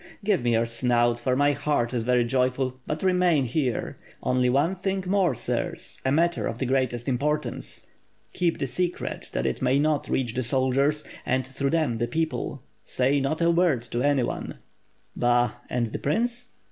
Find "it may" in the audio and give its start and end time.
9.45-9.77